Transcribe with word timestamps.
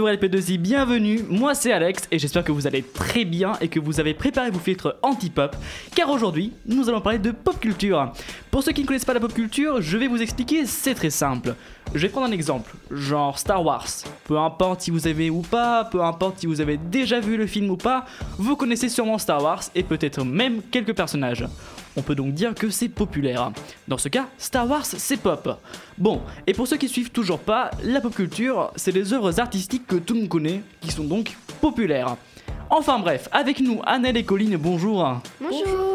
Bonjour 0.00 0.16
LP2I, 0.16 0.56
bienvenue, 0.56 1.20
moi 1.28 1.54
c'est 1.54 1.72
Alex 1.72 2.04
et 2.10 2.18
j'espère 2.18 2.42
que 2.42 2.52
vous 2.52 2.66
allez 2.66 2.82
très 2.82 3.26
bien 3.26 3.52
et 3.60 3.68
que 3.68 3.78
vous 3.78 4.00
avez 4.00 4.14
préparé 4.14 4.50
vos 4.50 4.58
filtres 4.58 4.96
anti-pop 5.02 5.54
car 5.94 6.08
aujourd'hui 6.08 6.54
nous 6.64 6.88
allons 6.88 7.02
parler 7.02 7.18
de 7.18 7.32
pop 7.32 7.60
culture. 7.60 8.10
Pour 8.50 8.62
ceux 8.62 8.72
qui 8.72 8.80
ne 8.80 8.86
connaissent 8.86 9.04
pas 9.04 9.12
la 9.12 9.20
pop 9.20 9.34
culture, 9.34 9.82
je 9.82 9.98
vais 9.98 10.06
vous 10.06 10.22
expliquer, 10.22 10.64
c'est 10.64 10.94
très 10.94 11.10
simple. 11.10 11.54
Je 11.92 11.98
vais 12.00 12.08
prendre 12.08 12.28
un 12.28 12.32
exemple, 12.32 12.72
genre 12.90 13.38
Star 13.38 13.62
Wars. 13.62 13.88
Peu 14.24 14.38
importe 14.38 14.80
si 14.80 14.90
vous 14.90 15.06
avez 15.06 15.28
ou 15.28 15.42
pas, 15.42 15.84
peu 15.84 16.02
importe 16.02 16.38
si 16.38 16.46
vous 16.46 16.62
avez 16.62 16.78
déjà 16.78 17.20
vu 17.20 17.36
le 17.36 17.46
film 17.46 17.68
ou 17.68 17.76
pas, 17.76 18.06
vous 18.38 18.56
connaissez 18.56 18.88
sûrement 18.88 19.18
Star 19.18 19.42
Wars 19.42 19.64
et 19.74 19.82
peut-être 19.82 20.24
même 20.24 20.62
quelques 20.70 20.96
personnages. 20.96 21.44
On 22.00 22.02
peut 22.02 22.14
donc 22.14 22.32
dire 22.32 22.54
que 22.54 22.70
c'est 22.70 22.88
populaire. 22.88 23.52
Dans 23.86 23.98
ce 23.98 24.08
cas, 24.08 24.24
Star 24.38 24.66
Wars, 24.66 24.86
c'est 24.86 25.18
pop. 25.18 25.60
Bon, 25.98 26.22
et 26.46 26.54
pour 26.54 26.66
ceux 26.66 26.78
qui 26.78 26.88
suivent 26.88 27.10
toujours 27.10 27.38
pas, 27.38 27.70
la 27.84 28.00
pop 28.00 28.14
culture, 28.14 28.72
c'est 28.74 28.90
des 28.90 29.12
œuvres 29.12 29.38
artistiques 29.38 29.86
que 29.86 29.96
tout 29.96 30.14
le 30.14 30.20
monde 30.20 30.30
connaît, 30.30 30.62
qui 30.80 30.90
sont 30.90 31.04
donc 31.04 31.36
populaires. 31.60 32.16
Enfin 32.70 33.00
bref, 33.00 33.28
avec 33.32 33.60
nous, 33.60 33.82
Annelle 33.84 34.16
et 34.16 34.24
Colline, 34.24 34.56
bonjour. 34.56 35.20
Bonjour. 35.42 35.89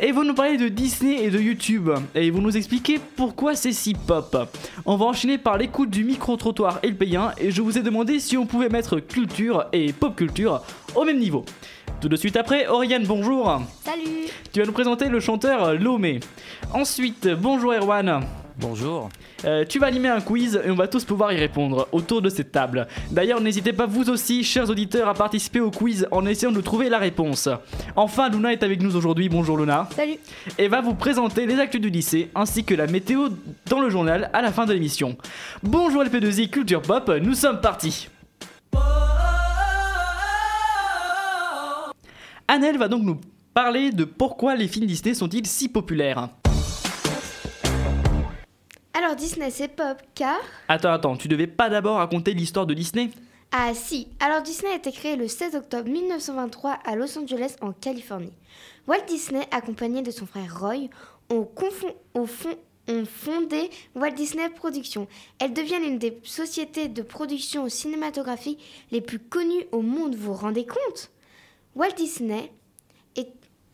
Et 0.00 0.08
ils 0.08 0.14
vont 0.14 0.24
nous 0.24 0.34
parler 0.34 0.56
de 0.56 0.68
Disney 0.68 1.22
et 1.24 1.30
de 1.30 1.38
YouTube. 1.38 1.90
Et 2.14 2.26
ils 2.26 2.32
vont 2.32 2.40
nous 2.40 2.56
expliquer 2.56 3.00
pourquoi 3.16 3.54
c'est 3.54 3.72
si 3.72 3.94
pop. 3.94 4.36
On 4.84 4.96
va 4.96 5.06
enchaîner 5.06 5.38
par 5.38 5.56
l'écoute 5.56 5.90
du 5.90 6.04
micro-trottoir 6.04 6.80
et 6.82 6.88
le 6.88 6.94
payant. 6.94 7.30
Et 7.38 7.50
je 7.50 7.62
vous 7.62 7.78
ai 7.78 7.82
demandé 7.82 8.18
si 8.18 8.36
on 8.36 8.46
pouvait 8.46 8.68
mettre 8.68 8.98
culture 8.98 9.66
et 9.72 9.92
pop 9.92 10.16
culture 10.16 10.62
au 10.94 11.04
même 11.04 11.18
niveau. 11.18 11.44
Tout 12.00 12.08
de 12.08 12.16
suite 12.16 12.36
après, 12.36 12.66
Oriane, 12.66 13.04
bonjour. 13.06 13.62
Salut. 13.84 14.28
Tu 14.52 14.60
vas 14.60 14.66
nous 14.66 14.72
présenter 14.72 15.08
le 15.08 15.20
chanteur 15.20 15.74
Lomé. 15.74 16.20
Ensuite, 16.72 17.28
bonjour 17.28 17.72
Erwan. 17.72 18.24
Bonjour. 18.56 19.08
Euh, 19.44 19.64
tu 19.68 19.80
vas 19.80 19.88
animer 19.88 20.08
un 20.08 20.20
quiz 20.20 20.60
et 20.64 20.70
on 20.70 20.76
va 20.76 20.86
tous 20.86 21.04
pouvoir 21.04 21.32
y 21.32 21.36
répondre 21.36 21.88
autour 21.90 22.22
de 22.22 22.28
cette 22.28 22.52
table. 22.52 22.86
D'ailleurs, 23.10 23.40
n'hésitez 23.40 23.72
pas 23.72 23.86
vous 23.86 24.10
aussi, 24.10 24.44
chers 24.44 24.70
auditeurs, 24.70 25.08
à 25.08 25.14
participer 25.14 25.58
au 25.58 25.72
quiz 25.72 26.06
en 26.12 26.24
essayant 26.24 26.52
de 26.52 26.60
trouver 26.60 26.88
la 26.88 26.98
réponse. 26.98 27.48
Enfin, 27.96 28.28
Luna 28.28 28.52
est 28.52 28.62
avec 28.62 28.80
nous 28.80 28.94
aujourd'hui. 28.94 29.28
Bonjour 29.28 29.56
Luna. 29.56 29.88
Salut. 29.96 30.18
Et 30.56 30.68
va 30.68 30.80
vous 30.80 30.94
présenter 30.94 31.46
les 31.46 31.58
actus 31.58 31.80
du 31.80 31.90
lycée 31.90 32.30
ainsi 32.36 32.64
que 32.64 32.74
la 32.74 32.86
météo 32.86 33.28
dans 33.68 33.80
le 33.80 33.90
journal 33.90 34.30
à 34.32 34.40
la 34.40 34.52
fin 34.52 34.66
de 34.66 34.72
l'émission. 34.72 35.16
Bonjour 35.62 36.04
LP2I 36.04 36.48
Culture 36.48 36.82
Pop, 36.82 37.10
nous 37.20 37.34
sommes 37.34 37.60
partis. 37.60 38.08
Annelle 42.46 42.78
va 42.78 42.88
donc 42.88 43.02
nous 43.02 43.20
parler 43.52 43.90
de 43.90 44.04
pourquoi 44.04 44.54
les 44.54 44.68
films 44.68 44.86
Disney 44.86 45.14
sont-ils 45.14 45.46
si 45.46 45.68
populaires. 45.68 46.28
Alors 49.04 49.16
Disney 49.16 49.50
c'est 49.50 49.68
pop 49.68 49.98
car... 50.14 50.38
Attends, 50.66 50.90
attends, 50.92 51.16
tu 51.18 51.28
devais 51.28 51.46
pas 51.46 51.68
d'abord 51.68 51.98
raconter 51.98 52.32
l'histoire 52.32 52.64
de 52.64 52.72
Disney? 52.72 53.10
Ah 53.52 53.74
si, 53.74 54.08
alors 54.18 54.40
Disney 54.40 54.72
a 54.72 54.76
été 54.76 54.92
créé 54.92 55.16
le 55.16 55.28
16 55.28 55.56
octobre 55.56 55.90
1923 55.90 56.78
à 56.86 56.96
Los 56.96 57.18
Angeles 57.18 57.56
en 57.60 57.72
Californie. 57.72 58.32
Walt 58.88 59.04
Disney, 59.06 59.46
accompagné 59.50 60.00
de 60.00 60.10
son 60.10 60.24
frère 60.24 60.58
Roy, 60.58 60.88
ont, 61.28 61.42
confon- 61.54 61.94
au 62.14 62.24
fond- 62.24 62.56
ont 62.88 63.04
fondé 63.04 63.68
Walt 63.94 64.12
Disney 64.12 64.48
Productions. 64.48 65.06
Elle 65.38 65.52
devient 65.52 65.80
l'une 65.82 65.98
des 65.98 66.18
sociétés 66.22 66.88
de 66.88 67.02
production 67.02 67.68
cinématographique 67.68 68.64
les 68.90 69.02
plus 69.02 69.18
connues 69.18 69.66
au 69.72 69.82
monde, 69.82 70.14
vous 70.14 70.32
vous 70.32 70.40
rendez 70.40 70.64
compte? 70.64 71.10
Walt 71.76 71.92
Disney, 71.94 72.50
est, 73.16 73.28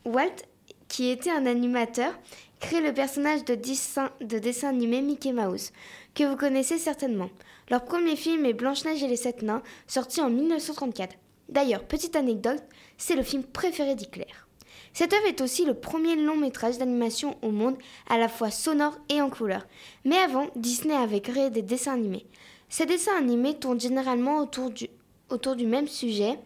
Walt, 0.04 0.42
qui 0.88 1.08
était 1.08 1.30
un 1.30 1.46
animateur, 1.46 2.12
crée 2.60 2.80
le 2.80 2.92
personnage 2.92 3.44
de 3.44 3.54
dessin, 3.54 4.10
de 4.20 4.38
dessin 4.38 4.68
animé 4.68 5.00
Mickey 5.00 5.32
Mouse, 5.32 5.72
que 6.14 6.24
vous 6.24 6.36
connaissez 6.36 6.78
certainement. 6.78 7.30
Leur 7.70 7.84
premier 7.84 8.16
film 8.16 8.44
est 8.44 8.52
Blanche-Neige 8.52 9.02
et 9.02 9.08
les 9.08 9.16
Sept 9.16 9.42
Nains, 9.42 9.62
sorti 9.86 10.20
en 10.20 10.28
1934. 10.28 11.16
D'ailleurs, 11.48 11.84
petite 11.84 12.16
anecdote, 12.16 12.62
c'est 12.98 13.16
le 13.16 13.22
film 13.22 13.42
préféré 13.42 13.94
d'Hitler. 13.94 14.26
Cette 14.92 15.12
œuvre 15.12 15.26
est 15.26 15.40
aussi 15.40 15.64
le 15.64 15.74
premier 15.74 16.16
long 16.16 16.36
métrage 16.36 16.78
d'animation 16.78 17.36
au 17.42 17.50
monde, 17.50 17.76
à 18.08 18.18
la 18.18 18.28
fois 18.28 18.50
sonore 18.50 18.98
et 19.08 19.22
en 19.22 19.30
couleur. 19.30 19.66
Mais 20.04 20.18
avant, 20.18 20.48
Disney 20.56 20.94
avait 20.94 21.20
créé 21.20 21.50
des 21.50 21.62
dessins 21.62 21.94
animés. 21.94 22.26
Ces 22.68 22.86
dessins 22.86 23.16
animés 23.16 23.54
tournent 23.54 23.80
généralement 23.80 24.38
autour 24.38 25.56
du 25.56 25.66
même 25.66 25.88
sujet, 25.88 26.38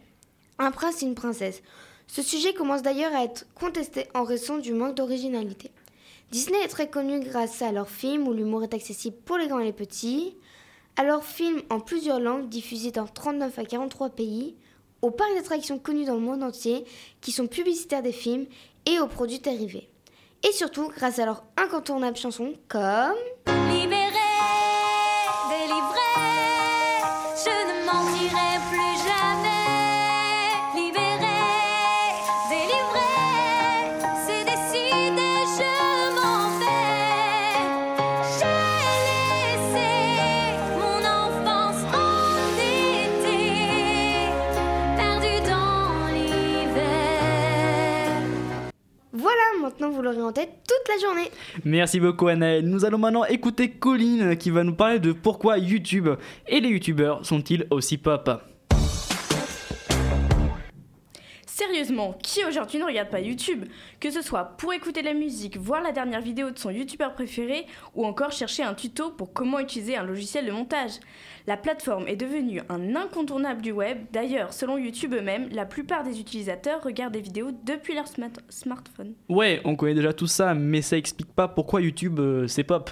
un 0.58 0.70
prince 0.70 1.02
et 1.02 1.06
une 1.06 1.14
princesse. 1.14 1.62
Ce 2.06 2.22
sujet 2.22 2.52
commence 2.52 2.82
d'ailleurs 2.82 3.14
à 3.14 3.24
être 3.24 3.46
contesté 3.54 4.06
en 4.14 4.24
raison 4.24 4.58
du 4.58 4.74
manque 4.74 4.94
d'originalité. 4.94 5.70
Disney 6.30 6.60
est 6.62 6.68
très 6.68 6.88
connu 6.88 7.20
grâce 7.20 7.62
à 7.62 7.72
leurs 7.72 7.88
films 7.88 8.26
où 8.26 8.32
l'humour 8.32 8.64
est 8.64 8.74
accessible 8.74 9.16
pour 9.24 9.38
les 9.38 9.48
grands 9.48 9.60
et 9.60 9.64
les 9.64 9.72
petits, 9.72 10.36
à 10.96 11.04
leurs 11.04 11.24
films 11.24 11.62
en 11.70 11.80
plusieurs 11.80 12.20
langues 12.20 12.48
diffusés 12.48 12.90
dans 12.90 13.06
39 13.06 13.58
à 13.58 13.64
43 13.64 14.10
pays, 14.10 14.56
aux 15.02 15.10
parcs 15.10 15.34
d'attractions 15.34 15.78
connus 15.78 16.06
dans 16.06 16.14
le 16.14 16.20
monde 16.20 16.42
entier 16.42 16.84
qui 17.20 17.32
sont 17.32 17.46
publicitaires 17.46 18.02
des 18.02 18.12
films 18.12 18.46
et 18.86 19.00
aux 19.00 19.06
produits 19.06 19.40
dérivés. 19.40 19.88
Et 20.46 20.52
surtout 20.52 20.88
grâce 20.88 21.18
à 21.18 21.26
leurs 21.26 21.44
incontournables 21.56 22.16
chansons 22.16 22.54
comme... 22.68 23.14
Libéré, 23.70 24.12
je 27.36 27.50
ne 27.50 27.84
en 50.22 50.32
tête 50.32 50.50
toute 50.66 50.94
la 50.94 51.00
journée. 51.00 51.30
Merci 51.64 52.00
beaucoup 52.00 52.28
Annelle. 52.28 52.68
Nous 52.68 52.84
allons 52.84 52.98
maintenant 52.98 53.24
écouter 53.24 53.70
Colline 53.70 54.36
qui 54.36 54.50
va 54.50 54.64
nous 54.64 54.74
parler 54.74 54.98
de 54.98 55.12
pourquoi 55.12 55.58
YouTube 55.58 56.08
et 56.48 56.60
les 56.60 56.68
YouTubeurs 56.68 57.24
sont-ils 57.24 57.66
aussi 57.70 57.98
pop. 57.98 58.30
Sérieusement, 61.66 62.14
qui 62.22 62.44
aujourd'hui 62.44 62.78
ne 62.78 62.84
regarde 62.84 63.08
pas 63.08 63.20
YouTube 63.20 63.64
Que 64.00 64.10
ce 64.10 64.22
soit 64.22 64.44
pour 64.58 64.72
écouter 64.72 65.00
de 65.00 65.06
la 65.06 65.14
musique, 65.14 65.56
voir 65.56 65.82
la 65.82 65.92
dernière 65.92 66.20
vidéo 66.20 66.50
de 66.50 66.58
son 66.58 66.70
youtubeur 66.70 67.14
préféré 67.14 67.66
ou 67.94 68.04
encore 68.04 68.32
chercher 68.32 68.62
un 68.62 68.74
tuto 68.74 69.10
pour 69.10 69.32
comment 69.32 69.60
utiliser 69.60 69.96
un 69.96 70.04
logiciel 70.04 70.46
de 70.46 70.52
montage. 70.52 70.92
La 71.46 71.56
plateforme 71.56 72.06
est 72.08 72.16
devenue 72.16 72.60
un 72.68 72.96
incontournable 72.96 73.62
du 73.62 73.72
web. 73.72 73.98
D'ailleurs, 74.12 74.52
selon 74.52 74.78
YouTube 74.78 75.14
eux-mêmes, 75.14 75.48
la 75.52 75.64
plupart 75.64 76.04
des 76.04 76.20
utilisateurs 76.20 76.82
regardent 76.82 77.14
des 77.14 77.20
vidéos 77.20 77.50
depuis 77.64 77.94
leur 77.94 78.04
sma- 78.06 78.30
smartphone. 78.48 79.14
Ouais, 79.28 79.60
on 79.64 79.76
connaît 79.76 79.94
déjà 79.94 80.12
tout 80.12 80.26
ça, 80.26 80.54
mais 80.54 80.82
ça 80.82 80.96
explique 80.96 81.32
pas 81.32 81.48
pourquoi 81.48 81.80
YouTube 81.80 82.18
euh, 82.18 82.46
c'est 82.46 82.64
pop. 82.64 82.90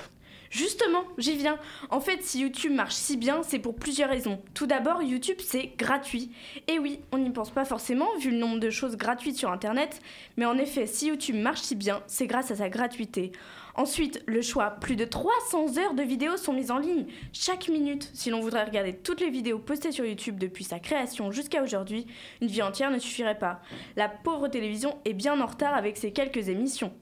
Justement, 0.52 1.04
j'y 1.16 1.34
viens. 1.34 1.58
En 1.88 2.00
fait, 2.00 2.22
si 2.22 2.40
YouTube 2.40 2.72
marche 2.72 2.92
si 2.92 3.16
bien, 3.16 3.42
c'est 3.42 3.58
pour 3.58 3.74
plusieurs 3.74 4.10
raisons. 4.10 4.38
Tout 4.52 4.66
d'abord, 4.66 5.02
YouTube, 5.02 5.38
c'est 5.40 5.72
gratuit. 5.78 6.30
Et 6.68 6.78
oui, 6.78 7.00
on 7.10 7.16
n'y 7.16 7.30
pense 7.30 7.48
pas 7.48 7.64
forcément, 7.64 8.06
vu 8.18 8.30
le 8.30 8.36
nombre 8.36 8.60
de 8.60 8.68
choses 8.68 8.98
gratuites 8.98 9.38
sur 9.38 9.50
Internet, 9.50 10.02
mais 10.36 10.44
en 10.44 10.58
effet, 10.58 10.86
si 10.86 11.06
YouTube 11.08 11.36
marche 11.36 11.62
si 11.62 11.74
bien, 11.74 12.02
c'est 12.06 12.26
grâce 12.26 12.50
à 12.50 12.56
sa 12.56 12.68
gratuité. 12.68 13.32
Ensuite, 13.74 14.22
le 14.26 14.42
choix. 14.42 14.70
Plus 14.70 14.96
de 14.96 15.04
300 15.04 15.78
heures 15.78 15.94
de 15.94 16.02
vidéos 16.02 16.36
sont 16.36 16.52
mises 16.52 16.70
en 16.70 16.78
ligne 16.78 17.06
chaque 17.32 17.68
minute. 17.68 18.10
Si 18.12 18.30
l'on 18.30 18.40
voudrait 18.40 18.64
regarder 18.64 18.94
toutes 18.94 19.20
les 19.20 19.30
vidéos 19.30 19.58
postées 19.58 19.92
sur 19.92 20.04
YouTube 20.04 20.38
depuis 20.38 20.64
sa 20.64 20.78
création 20.78 21.30
jusqu'à 21.30 21.62
aujourd'hui, 21.62 22.06
une 22.40 22.48
vie 22.48 22.62
entière 22.62 22.90
ne 22.90 22.98
suffirait 22.98 23.38
pas. 23.38 23.60
La 23.96 24.08
pauvre 24.08 24.48
télévision 24.48 24.98
est 25.04 25.14
bien 25.14 25.40
en 25.40 25.46
retard 25.46 25.74
avec 25.74 25.96
ses 25.96 26.12
quelques 26.12 26.48
émissions. 26.48 26.92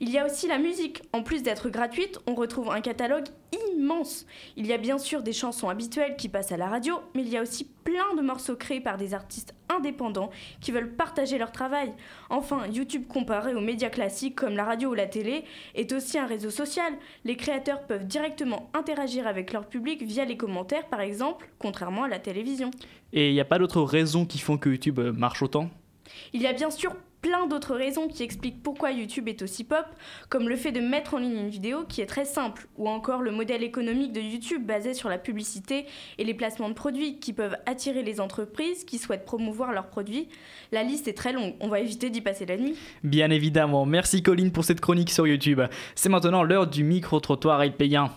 Il 0.00 0.10
y 0.10 0.18
a 0.18 0.26
aussi 0.26 0.48
la 0.48 0.58
musique. 0.58 1.02
En 1.12 1.22
plus 1.22 1.42
d'être 1.42 1.70
gratuite, 1.70 2.18
on 2.26 2.34
retrouve 2.34 2.70
un 2.70 2.80
catalogue 2.80 3.28
immense. 3.52 4.26
Il 4.56 4.66
y 4.66 4.72
a 4.72 4.78
bien 4.78 4.98
sûr 4.98 5.22
des 5.22 5.32
chansons 5.32 5.68
habituelles 5.68 6.16
qui 6.16 6.28
passent 6.28 6.52
à 6.52 6.56
la 6.56 6.68
radio, 6.68 7.00
mais 7.14 7.22
il 7.22 7.28
y 7.28 7.36
a 7.36 7.42
aussi 7.42 7.64
plein 7.84 8.14
de 8.16 8.22
morceaux 8.22 8.56
créés 8.56 8.80
par 8.80 8.96
des 8.96 9.14
artistes 9.14 9.54
indépendants 9.68 10.30
qui 10.60 10.72
veulent 10.72 10.94
partager 10.94 11.38
leur 11.38 11.52
travail. 11.52 11.92
Enfin, 12.30 12.66
YouTube 12.66 13.06
comparé 13.08 13.54
aux 13.54 13.60
médias 13.60 13.90
classiques 13.90 14.36
comme 14.36 14.56
la 14.56 14.64
radio 14.64 14.90
ou 14.90 14.94
la 14.94 15.06
télé 15.06 15.44
est 15.74 15.92
aussi 15.92 16.18
un 16.18 16.26
réseau 16.26 16.50
social. 16.50 16.92
Les 17.24 17.36
créateurs 17.36 17.86
peuvent 17.86 18.06
directement 18.06 18.70
interagir 18.74 19.26
avec 19.26 19.52
leur 19.52 19.66
public 19.66 20.02
via 20.02 20.24
les 20.24 20.36
commentaires 20.36 20.86
par 20.88 21.00
exemple, 21.00 21.48
contrairement 21.58 22.04
à 22.04 22.08
la 22.08 22.18
télévision. 22.18 22.70
Et 23.12 23.30
il 23.30 23.34
n'y 23.34 23.40
a 23.40 23.44
pas 23.44 23.58
d'autres 23.58 23.82
raisons 23.82 24.26
qui 24.26 24.38
font 24.38 24.58
que 24.58 24.68
YouTube 24.68 25.00
marche 25.00 25.42
autant? 25.42 25.70
Il 26.32 26.42
y 26.42 26.46
a 26.46 26.52
bien 26.52 26.70
sûr 26.70 26.94
plein 27.20 27.46
d'autres 27.46 27.74
raisons 27.74 28.08
qui 28.08 28.22
expliquent 28.22 28.62
pourquoi 28.62 28.92
YouTube 28.92 29.28
est 29.28 29.42
aussi 29.42 29.64
pop, 29.64 29.86
comme 30.28 30.48
le 30.48 30.56
fait 30.56 30.72
de 30.72 30.80
mettre 30.80 31.14
en 31.14 31.18
ligne 31.18 31.38
une 31.38 31.48
vidéo 31.48 31.84
qui 31.88 32.00
est 32.00 32.06
très 32.06 32.24
simple, 32.24 32.68
ou 32.76 32.88
encore 32.88 33.22
le 33.22 33.30
modèle 33.30 33.62
économique 33.62 34.12
de 34.12 34.20
YouTube 34.20 34.64
basé 34.64 34.94
sur 34.94 35.08
la 35.08 35.18
publicité 35.18 35.86
et 36.18 36.24
les 36.24 36.34
placements 36.34 36.68
de 36.68 36.74
produits 36.74 37.18
qui 37.18 37.32
peuvent 37.32 37.56
attirer 37.66 38.02
les 38.02 38.20
entreprises 38.20 38.84
qui 38.84 38.98
souhaitent 38.98 39.24
promouvoir 39.24 39.72
leurs 39.72 39.88
produits. 39.88 40.28
La 40.72 40.82
liste 40.82 41.08
est 41.08 41.16
très 41.16 41.32
longue, 41.32 41.54
on 41.60 41.68
va 41.68 41.80
éviter 41.80 42.10
d'y 42.10 42.20
passer 42.20 42.46
la 42.46 42.56
nuit. 42.56 42.76
Bien 43.02 43.30
évidemment, 43.30 43.86
merci 43.86 44.22
Colline 44.22 44.52
pour 44.52 44.64
cette 44.64 44.80
chronique 44.80 45.10
sur 45.10 45.26
YouTube. 45.26 45.60
C'est 45.94 46.08
maintenant 46.08 46.42
l'heure 46.42 46.66
du 46.66 46.84
micro-trottoir 46.84 47.62
et 47.62 47.70
payant. 47.70 48.10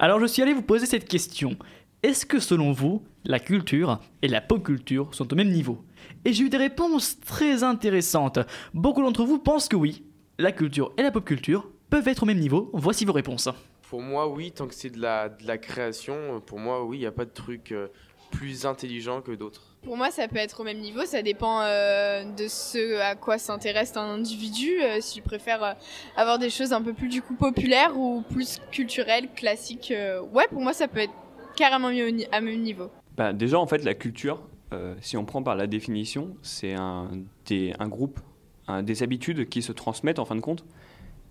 Alors 0.00 0.20
je 0.20 0.26
suis 0.26 0.42
allé 0.42 0.52
vous 0.52 0.62
poser 0.62 0.86
cette 0.86 1.08
question. 1.08 1.56
Est-ce 2.04 2.26
que 2.26 2.38
selon 2.38 2.70
vous, 2.70 3.02
la 3.24 3.40
culture 3.40 3.98
et 4.22 4.28
la 4.28 4.40
pop 4.40 4.62
culture 4.62 5.12
sont 5.16 5.32
au 5.32 5.34
même 5.36 5.50
niveau? 5.50 5.84
Et 6.24 6.32
j'ai 6.32 6.44
eu 6.44 6.48
des 6.48 6.56
réponses 6.56 7.18
très 7.18 7.64
intéressantes. 7.64 8.38
Beaucoup 8.72 9.02
d'entre 9.02 9.24
vous 9.24 9.40
pensent 9.40 9.68
que 9.68 9.74
oui, 9.74 10.04
la 10.38 10.52
culture 10.52 10.92
et 10.96 11.02
la 11.02 11.10
pop 11.10 11.24
culture 11.24 11.68
peuvent 11.90 12.06
être 12.06 12.22
au 12.22 12.26
même 12.26 12.38
niveau. 12.38 12.70
Voici 12.72 13.04
vos 13.04 13.12
réponses. 13.12 13.48
Pour 13.90 14.00
moi, 14.00 14.28
oui, 14.28 14.52
tant 14.52 14.68
que 14.68 14.74
c'est 14.74 14.90
de 14.90 15.00
la, 15.00 15.28
de 15.28 15.44
la 15.44 15.58
création, 15.58 16.40
pour 16.46 16.60
moi, 16.60 16.84
oui, 16.84 16.98
il 16.98 17.00
n'y 17.00 17.06
a 17.06 17.10
pas 17.10 17.24
de 17.24 17.30
truc 17.30 17.72
euh, 17.72 17.88
plus 18.30 18.64
intelligent 18.64 19.20
que 19.20 19.32
d'autres. 19.32 19.76
Pour 19.82 19.96
moi, 19.96 20.12
ça 20.12 20.28
peut 20.28 20.36
être 20.36 20.60
au 20.60 20.64
même 20.64 20.78
niveau, 20.78 21.04
ça 21.04 21.22
dépend 21.22 21.62
euh, 21.62 22.22
de 22.36 22.46
ce 22.46 23.00
à 23.00 23.16
quoi 23.16 23.38
s'intéresse 23.38 23.96
un 23.96 24.08
individu. 24.14 24.80
euh, 24.82 25.00
S'il 25.00 25.22
préfère 25.22 25.64
euh, 25.64 25.72
avoir 26.16 26.38
des 26.38 26.50
choses 26.50 26.72
un 26.72 26.82
peu 26.82 26.92
plus 26.92 27.08
du 27.08 27.22
coup 27.22 27.34
populaires 27.34 27.98
ou 27.98 28.22
plus 28.30 28.60
culturelles, 28.70 29.28
classiques. 29.34 29.90
euh, 29.90 30.20
ouais, 30.20 30.46
pour 30.48 30.60
moi, 30.60 30.72
ça 30.72 30.86
peut 30.86 31.00
être 31.00 31.12
carrément 31.58 31.90
mis 31.90 32.02
au 32.02 32.10
ni- 32.10 32.26
à 32.32 32.40
même 32.40 32.60
niveau. 32.62 32.90
Bah, 33.16 33.32
déjà, 33.32 33.58
en 33.58 33.66
fait, 33.66 33.84
la 33.84 33.94
culture, 33.94 34.40
euh, 34.72 34.94
si 35.00 35.16
on 35.16 35.24
prend 35.24 35.42
par 35.42 35.56
la 35.56 35.66
définition, 35.66 36.36
c'est 36.42 36.74
un, 36.74 37.10
des- 37.46 37.74
un 37.78 37.88
groupe, 37.88 38.20
un- 38.68 38.82
des 38.82 39.02
habitudes 39.02 39.48
qui 39.48 39.60
se 39.62 39.72
transmettent 39.72 40.18
en 40.20 40.24
fin 40.24 40.36
de 40.36 40.40
compte. 40.40 40.64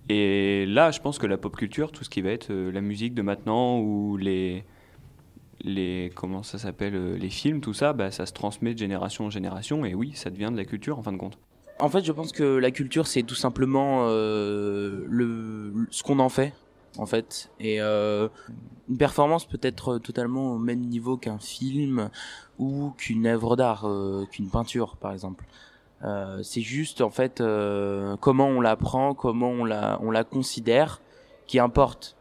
Et 0.09 0.65
là, 0.67 0.91
je 0.91 0.99
pense 0.99 1.17
que 1.19 1.25
la 1.27 1.37
pop 1.37 1.55
culture, 1.55 1.91
tout 1.91 2.03
ce 2.03 2.09
qui 2.09 2.21
va 2.21 2.31
être 2.31 2.51
euh, 2.51 2.71
la 2.71 2.81
musique 2.81 3.13
de 3.13 3.21
maintenant 3.21 3.79
ou 3.79 4.17
les, 4.17 4.63
les 5.61 6.11
comment 6.15 6.43
ça 6.43 6.57
s'appelle, 6.57 6.95
euh, 6.95 7.17
les 7.17 7.29
films, 7.29 7.61
tout 7.61 7.73
ça, 7.73 7.93
bah, 7.93 8.11
ça 8.11 8.25
se 8.25 8.33
transmet 8.33 8.73
de 8.73 8.79
génération 8.79 9.25
en 9.25 9.29
génération. 9.29 9.85
Et 9.85 9.93
oui, 9.95 10.11
ça 10.15 10.29
devient 10.29 10.49
de 10.51 10.57
la 10.57 10.65
culture 10.65 10.97
en 10.99 11.03
fin 11.03 11.11
de 11.11 11.17
compte. 11.17 11.37
En 11.79 11.89
fait, 11.89 12.03
je 12.03 12.11
pense 12.11 12.31
que 12.31 12.43
la 12.43 12.71
culture, 12.71 13.05
c'est 13.05 13.23
tout 13.23 13.35
simplement 13.35 14.05
euh, 14.07 15.05
le, 15.07 15.73
ce 15.91 16.03
qu'on 16.03 16.19
en 16.19 16.29
fait, 16.29 16.53
en 16.97 17.05
fait. 17.05 17.49
Et 17.59 17.81
euh, 17.81 18.27
une 18.89 18.97
performance 18.97 19.45
peut 19.45 19.59
être 19.61 19.97
totalement 19.97 20.53
au 20.53 20.57
même 20.57 20.81
niveau 20.81 21.17
qu'un 21.17 21.39
film 21.39 22.09
ou 22.59 22.91
qu'une 22.97 23.27
œuvre 23.27 23.55
d'art, 23.55 23.87
euh, 23.87 24.25
qu'une 24.31 24.49
peinture, 24.49 24.97
par 24.97 25.11
exemple. 25.11 25.45
Euh, 26.03 26.41
c'est 26.43 26.61
juste, 26.61 27.01
en 27.01 27.09
fait, 27.09 27.41
comment 28.19 28.47
on 28.47 28.61
la 28.61 28.75
prend, 28.75 29.13
comment 29.13 29.49
on 29.49 29.65
la 29.65 30.23
considère, 30.23 31.01
qui 31.47 31.59
importe. 31.59 32.16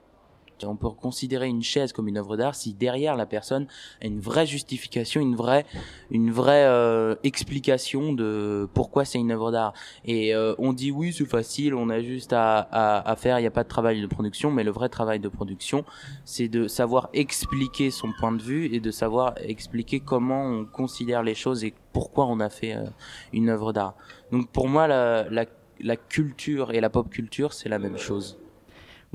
On 0.64 0.76
peut 0.76 0.90
considérer 0.90 1.48
une 1.48 1.62
chaise 1.62 1.92
comme 1.92 2.08
une 2.08 2.18
œuvre 2.18 2.36
d'art 2.36 2.54
si 2.54 2.72
derrière 2.72 3.16
la 3.16 3.26
personne 3.26 3.66
a 4.02 4.06
une 4.06 4.20
vraie 4.20 4.46
justification, 4.46 5.20
une 5.20 5.36
vraie, 5.36 5.66
une 6.10 6.30
vraie 6.30 6.64
euh, 6.64 7.14
explication 7.24 8.12
de 8.12 8.68
pourquoi 8.72 9.04
c'est 9.04 9.18
une 9.18 9.30
œuvre 9.30 9.50
d'art. 9.52 9.72
Et 10.04 10.34
euh, 10.34 10.54
on 10.58 10.72
dit 10.72 10.90
oui, 10.90 11.12
c'est 11.12 11.26
facile, 11.26 11.74
on 11.74 11.90
a 11.90 12.00
juste 12.00 12.32
à, 12.32 12.58
à, 12.58 13.10
à 13.10 13.16
faire, 13.16 13.38
il 13.38 13.42
n'y 13.42 13.48
a 13.48 13.50
pas 13.50 13.64
de 13.64 13.68
travail 13.68 14.00
de 14.00 14.06
production, 14.06 14.50
mais 14.50 14.64
le 14.64 14.70
vrai 14.70 14.88
travail 14.88 15.20
de 15.20 15.28
production, 15.28 15.84
c'est 16.24 16.48
de 16.48 16.68
savoir 16.68 17.08
expliquer 17.12 17.90
son 17.90 18.12
point 18.12 18.32
de 18.32 18.42
vue 18.42 18.74
et 18.74 18.80
de 18.80 18.90
savoir 18.90 19.34
expliquer 19.42 20.00
comment 20.00 20.44
on 20.44 20.64
considère 20.64 21.22
les 21.22 21.34
choses 21.34 21.64
et 21.64 21.74
pourquoi 21.92 22.26
on 22.26 22.40
a 22.40 22.48
fait 22.48 22.74
euh, 22.74 22.84
une 23.32 23.48
œuvre 23.48 23.72
d'art. 23.72 23.94
Donc 24.32 24.48
pour 24.48 24.68
moi, 24.68 24.86
la, 24.86 25.28
la, 25.30 25.44
la 25.80 25.96
culture 25.96 26.72
et 26.72 26.80
la 26.80 26.90
pop 26.90 27.08
culture, 27.10 27.52
c'est 27.52 27.68
la 27.68 27.78
même 27.78 27.98
chose. 27.98 28.38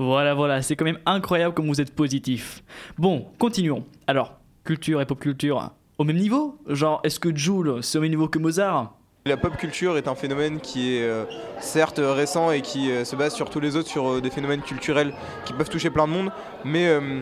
Voilà, 0.04 0.34
voilà, 0.34 0.62
c'est 0.62 0.74
quand 0.74 0.84
même 0.84 0.98
incroyable 1.06 1.54
comme 1.54 1.68
vous 1.68 1.80
êtes 1.80 1.94
positif. 1.94 2.64
Bon, 2.98 3.26
continuons. 3.38 3.84
Alors, 4.08 4.32
culture 4.64 5.00
et 5.00 5.06
pop 5.06 5.20
culture, 5.20 5.70
au 5.96 6.04
même 6.04 6.16
niveau? 6.16 6.58
Genre, 6.66 7.00
est-ce 7.04 7.20
que 7.20 7.34
Joule, 7.34 7.78
c'est 7.82 7.98
au 7.98 8.00
même 8.00 8.10
niveau 8.10 8.26
que 8.26 8.40
Mozart? 8.40 8.94
La 9.26 9.36
pop 9.36 9.56
culture 9.56 9.96
est 9.96 10.08
un 10.08 10.16
phénomène 10.16 10.58
qui 10.58 10.96
est 10.96 11.04
euh, 11.04 11.24
certes 11.60 12.00
récent 12.02 12.50
et 12.50 12.62
qui 12.62 12.90
euh, 12.90 13.04
se 13.04 13.14
base 13.14 13.32
sur 13.32 13.48
tous 13.48 13.60
les 13.60 13.76
autres 13.76 13.88
sur 13.88 14.14
euh, 14.14 14.20
des 14.20 14.30
phénomènes 14.30 14.62
culturels 14.62 15.14
qui 15.44 15.52
peuvent 15.52 15.70
toucher 15.70 15.90
plein 15.90 16.08
de 16.08 16.12
monde, 16.12 16.32
mais 16.64 16.88
euh, 16.88 17.20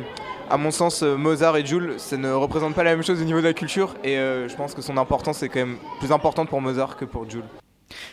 à 0.49 0.57
mon 0.57 0.71
sens, 0.71 1.03
euh, 1.03 1.17
Mozart 1.17 1.59
et 1.59 1.67
Joule, 1.67 1.95
ça 1.99 2.17
ne 2.17 2.33
représente 2.33 2.75
pas 2.75 2.85
la 2.85 2.93
même 2.93 3.05
chose 3.05 3.21
au 3.21 3.25
niveau 3.25 3.41
de 3.41 3.47
la 3.47 3.53
culture 3.53 3.95
et 4.03 4.17
euh, 4.17 4.49
je 4.49 4.57
pense 4.57 4.75
que 4.75 4.81
son 4.81 4.97
importance 4.97 5.43
est 5.43 5.51
quand 5.51 5.61
même 5.61 5.77
plus 5.99 6.11
importante 6.11 6.49
pour 6.49 6.63
Mozart 6.63 6.97
que 6.97 7.05
pour 7.05 7.29
Joule. 7.29 7.45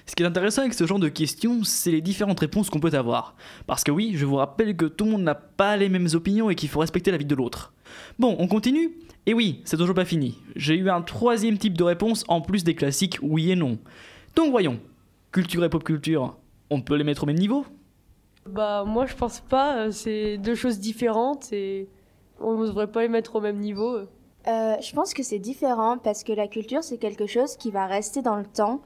Ce 0.05 0.15
qui 0.15 0.23
est 0.23 0.25
intéressant 0.25 0.61
avec 0.61 0.73
ce 0.73 0.85
genre 0.85 0.99
de 0.99 1.09
questions, 1.09 1.63
c'est 1.63 1.91
les 1.91 2.01
différentes 2.01 2.39
réponses 2.39 2.69
qu'on 2.69 2.79
peut 2.79 2.93
avoir. 2.93 3.35
Parce 3.67 3.83
que 3.83 3.91
oui, 3.91 4.13
je 4.15 4.25
vous 4.25 4.35
rappelle 4.35 4.75
que 4.75 4.85
tout 4.85 5.05
le 5.05 5.11
monde 5.11 5.23
n'a 5.23 5.35
pas 5.35 5.77
les 5.77 5.89
mêmes 5.89 6.07
opinions 6.13 6.49
et 6.49 6.55
qu'il 6.55 6.69
faut 6.69 6.79
respecter 6.79 7.11
l'avis 7.11 7.25
de 7.25 7.35
l'autre. 7.35 7.73
Bon, 8.19 8.35
on 8.39 8.47
continue? 8.47 8.97
Et 9.25 9.33
oui, 9.33 9.61
c'est 9.65 9.77
toujours 9.77 9.95
pas 9.95 10.05
fini. 10.05 10.37
J'ai 10.55 10.75
eu 10.75 10.89
un 10.89 11.01
troisième 11.01 11.57
type 11.57 11.77
de 11.77 11.83
réponse 11.83 12.23
en 12.27 12.41
plus 12.41 12.63
des 12.63 12.75
classiques 12.75 13.19
oui 13.21 13.51
et 13.51 13.55
non. 13.55 13.77
Donc 14.35 14.51
voyons, 14.51 14.79
culture 15.31 15.63
et 15.63 15.69
pop 15.69 15.83
culture, 15.83 16.37
on 16.69 16.81
peut 16.81 16.95
les 16.95 17.03
mettre 17.03 17.23
au 17.23 17.25
même 17.25 17.37
niveau? 17.37 17.65
Bah 18.45 18.85
moi 18.85 19.05
je 19.05 19.15
pense 19.15 19.41
pas, 19.41 19.77
euh, 19.77 19.91
c'est 19.91 20.37
deux 20.37 20.55
choses 20.55 20.79
différentes 20.79 21.51
et 21.51 21.89
on 22.39 22.57
ne 22.57 22.67
devrait 22.67 22.91
pas 22.91 23.01
les 23.01 23.09
mettre 23.09 23.35
au 23.35 23.41
même 23.41 23.57
niveau. 23.59 23.99
Euh, 24.47 24.75
je 24.81 24.93
pense 24.93 25.13
que 25.13 25.23
c'est 25.23 25.39
différent 25.39 25.97
parce 25.97 26.23
que 26.23 26.31
la 26.31 26.47
culture, 26.47 26.83
c'est 26.83 26.97
quelque 26.97 27.27
chose 27.27 27.57
qui 27.57 27.69
va 27.69 27.85
rester 27.85 28.21
dans 28.21 28.37
le 28.37 28.45
temps, 28.45 28.79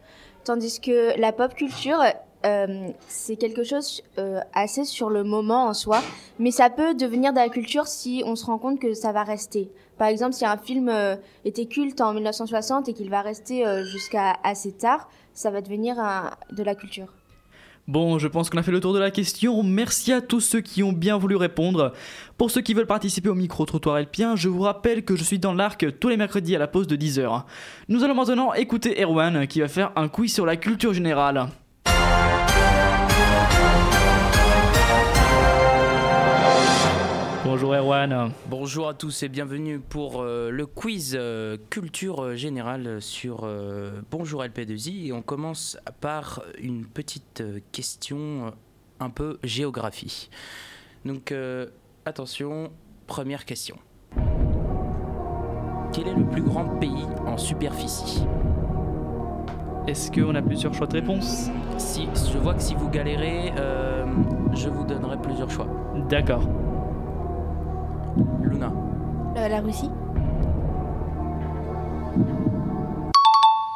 tandis 0.43 0.79
que 0.79 1.19
la 1.19 1.31
pop 1.31 1.53
culture, 1.53 2.01
euh, 2.45 2.89
c'est 3.07 3.35
quelque 3.35 3.63
chose 3.63 4.01
euh, 4.17 4.39
assez 4.53 4.85
sur 4.85 5.11
le 5.11 5.23
moment 5.23 5.65
en 5.65 5.75
soi, 5.75 6.01
mais 6.39 6.49
ça 6.49 6.71
peut 6.71 6.95
devenir 6.95 7.31
de 7.31 7.37
la 7.37 7.49
culture 7.49 7.85
si 7.85 8.23
on 8.25 8.35
se 8.35 8.45
rend 8.45 8.57
compte 8.57 8.79
que 8.79 8.95
ça 8.95 9.11
va 9.11 9.23
rester. 9.23 9.69
Par 9.99 10.07
exemple, 10.07 10.33
si 10.33 10.45
un 10.45 10.57
film 10.57 10.91
était 11.45 11.67
culte 11.67 12.01
en 12.01 12.13
1960 12.13 12.89
et 12.89 12.93
qu'il 12.93 13.11
va 13.11 13.21
rester 13.21 13.63
jusqu'à 13.83 14.37
assez 14.43 14.71
tard, 14.71 15.07
ça 15.35 15.51
va 15.51 15.61
devenir 15.61 15.95
de 16.49 16.63
la 16.63 16.73
culture. 16.73 17.20
Bon, 17.91 18.19
je 18.19 18.29
pense 18.29 18.49
qu'on 18.49 18.57
a 18.57 18.63
fait 18.63 18.71
le 18.71 18.79
tour 18.79 18.93
de 18.93 18.99
la 18.99 19.11
question. 19.11 19.63
Merci 19.63 20.13
à 20.13 20.21
tous 20.21 20.39
ceux 20.39 20.61
qui 20.61 20.81
ont 20.81 20.93
bien 20.93 21.17
voulu 21.17 21.35
répondre. 21.35 21.91
Pour 22.37 22.49
ceux 22.49 22.61
qui 22.61 22.73
veulent 22.73 22.87
participer 22.87 23.27
au 23.27 23.35
micro-trottoir 23.35 23.97
Elpien, 23.97 24.37
je 24.37 24.47
vous 24.47 24.61
rappelle 24.61 25.03
que 25.03 25.17
je 25.17 25.25
suis 25.25 25.39
dans 25.39 25.53
l'arc 25.53 25.85
tous 25.99 26.07
les 26.07 26.15
mercredis 26.15 26.55
à 26.55 26.59
la 26.59 26.67
pause 26.67 26.87
de 26.87 26.95
10h. 26.95 27.43
Nous 27.89 28.05
allons 28.05 28.15
maintenant 28.15 28.53
écouter 28.53 29.03
Erwan 29.03 29.45
qui 29.45 29.59
va 29.59 29.67
faire 29.67 29.91
un 29.97 30.07
quiz 30.07 30.33
sur 30.33 30.45
la 30.45 30.55
culture 30.55 30.93
générale. 30.93 31.49
Bonjour 37.43 37.73
Erwan. 37.73 38.31
Bonjour 38.47 38.87
à 38.87 38.93
tous 38.93 39.23
et 39.23 39.29
bienvenue 39.29 39.79
pour 39.79 40.21
euh, 40.21 40.51
le 40.51 40.67
quiz 40.67 41.17
euh, 41.19 41.57
culture 41.71 42.23
euh, 42.23 42.35
générale 42.35 43.01
sur 43.01 43.41
euh, 43.45 44.01
Bonjour 44.11 44.43
LP2I 44.43 45.07
et 45.07 45.11
on 45.11 45.23
commence 45.23 45.75
par 46.01 46.43
une 46.59 46.85
petite 46.85 47.43
question 47.71 48.53
un 48.99 49.09
peu 49.09 49.39
géographie. 49.43 50.29
Donc 51.03 51.33
attention, 52.05 52.71
première 53.07 53.45
question. 53.45 53.77
Quel 55.91 56.07
est 56.07 56.15
le 56.15 56.25
plus 56.25 56.43
grand 56.43 56.65
pays 56.77 57.07
en 57.25 57.37
superficie? 57.37 58.23
Est-ce 59.87 60.11
qu'on 60.11 60.35
a 60.35 60.43
plusieurs 60.43 60.75
choix 60.75 60.85
de 60.85 60.93
réponse? 60.93 61.49
Si 61.79 62.07
je 62.13 62.37
vois 62.37 62.53
que 62.53 62.61
si 62.61 62.75
vous 62.75 62.89
galérez, 62.89 63.51
je 64.53 64.69
vous 64.69 64.85
donnerai 64.85 65.19
plusieurs 65.19 65.49
choix. 65.49 65.67
D'accord. 66.07 66.47
Luna. 68.43 68.71
Euh, 69.37 69.47
la 69.47 69.61
Russie 69.61 69.89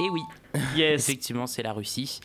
Et 0.03 0.09
oui, 0.09 0.21
Yes. 0.75 1.07
effectivement, 1.07 1.47
c'est 1.47 1.63
la 1.63 1.73
Russie. 1.73 2.19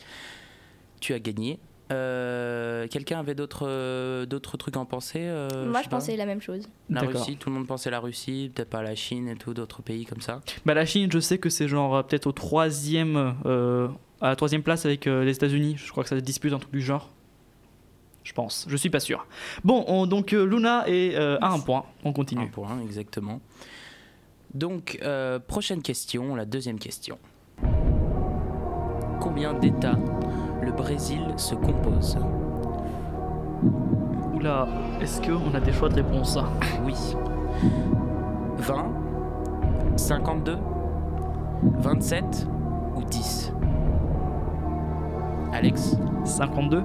Tu 0.99 1.13
as 1.13 1.19
gagné. 1.19 1.59
Euh, 1.91 2.87
Quelqu'un 2.87 3.19
avait 3.19 3.35
d'autres 3.35 3.67
euh, 3.67 4.25
d'autres 4.25 4.55
trucs 4.55 4.77
à 4.77 4.79
en 4.79 4.85
penser 4.85 5.19
euh, 5.23 5.49
Moi, 5.69 5.81
je 5.81 5.89
pas. 5.89 5.97
pensais 5.97 6.15
la 6.15 6.25
même 6.25 6.41
chose. 6.41 6.63
La. 6.89 7.01
Russie, 7.01 7.35
tout 7.37 7.49
le 7.49 7.55
monde 7.55 7.67
pensait 7.67 7.89
la 7.91 7.99
Russie, 7.99 8.49
peut-être 8.53 8.69
pas 8.69 8.81
la 8.81 8.95
Chine 8.95 9.27
et 9.27 9.35
tout, 9.35 9.53
d'autres 9.53 9.81
pays 9.81 10.05
comme 10.05 10.21
ça. 10.21 10.41
Bah 10.65 10.73
la 10.73 10.85
Chine, 10.85 11.11
je 11.11 11.19
sais 11.19 11.37
que 11.37 11.49
c'est 11.49 11.67
genre 11.67 12.05
peut-être 12.05 12.27
au 12.27 12.31
troisième, 12.31 13.35
euh, 13.45 13.89
à 14.21 14.29
la 14.29 14.35
troisième 14.37 14.63
place 14.63 14.85
avec 14.85 15.05
euh, 15.07 15.25
les 15.25 15.35
États-Unis. 15.35 15.75
Je 15.77 15.91
crois 15.91 16.03
que 16.03 16.09
ça 16.09 16.15
se 16.15 16.21
dispute 16.21 16.53
un 16.53 16.59
truc 16.59 16.71
du 16.71 16.81
genre. 16.81 17.09
Je 18.23 18.33
pense. 18.33 18.65
Je 18.69 18.75
suis 18.77 18.89
pas 18.89 18.99
sûr. 18.99 19.25
Bon, 19.63 19.83
on- 19.87 20.05
donc 20.05 20.33
euh, 20.33 20.43
Luna 20.45 20.83
est 20.87 21.15
euh, 21.15 21.37
à 21.41 21.51
un 21.53 21.59
point. 21.59 21.85
On 22.03 22.09
Un 22.09 22.13
continue. 22.13 22.49
point, 22.49 22.79
exactement. 22.83 23.39
Donc, 24.53 24.99
euh, 25.01 25.39
prochaine 25.39 25.81
question, 25.81 26.35
la 26.35 26.45
deuxième 26.45 26.77
question. 26.77 27.17
Combien 29.19 29.53
d'États 29.53 29.97
le 30.61 30.71
Brésil 30.71 31.21
se 31.37 31.55
compose? 31.55 32.17
Oula, 34.33 34.67
est-ce 34.99 35.21
qu'on 35.21 35.53
a 35.55 35.59
des 35.59 35.71
choix 35.71 35.89
de 35.89 35.95
réponse 35.95 36.37
Oui. 36.83 36.95
20, 38.57 38.91
52, 39.95 40.57
27 41.63 42.47
ou 42.95 43.03
10 43.03 43.53
Alex? 45.53 45.95
52 46.25 46.83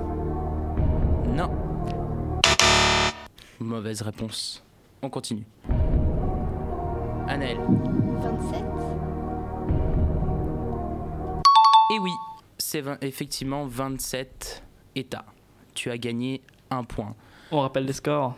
Mauvaise 3.61 4.03
réponse. 4.03 4.63
On 5.03 5.11
continue. 5.11 5.47
Annelle 7.29 7.59
27 7.59 8.65
Et 11.95 11.99
oui, 11.99 12.11
c'est 12.59 12.83
effectivement 13.01 13.67
27 13.67 14.63
États. 14.95 15.25
Tu 15.75 15.91
as 15.91 15.99
gagné 15.99 16.43
un 16.71 16.85
point. 16.85 17.15
On 17.51 17.61
rappelle 17.61 17.85
les 17.85 17.93
scores. 17.93 18.35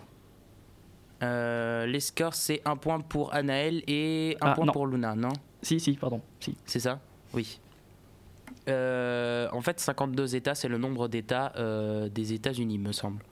Euh, 1.22 1.86
les 1.86 2.00
scores, 2.00 2.34
c'est 2.34 2.60
un 2.64 2.76
point 2.76 3.00
pour 3.00 3.34
Anaël 3.34 3.82
et 3.88 4.36
un 4.40 4.48
Ah, 4.50 4.54
point 4.54 4.66
non. 4.66 4.72
pour 4.72 4.86
Luna, 4.86 5.14
non? 5.14 5.32
Si, 5.62 5.80
si, 5.80 5.94
pardon. 5.94 6.20
Si. 6.40 6.56
C'est 6.64 6.80
ça? 6.80 7.00
Oui. 7.34 7.58
Euh, 8.68 9.48
en 9.52 9.60
fait, 9.62 9.80
52 9.80 10.36
États, 10.36 10.54
c'est 10.54 10.68
le 10.68 10.78
nombre 10.78 11.08
d'États 11.08 11.52
euh, 11.56 12.08
des 12.08 12.32
États-Unis, 12.34 12.78
me 12.78 12.92
semble. 12.92 13.24